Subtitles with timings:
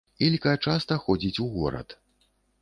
[0.27, 1.97] Ілька часта ходзіць у горад.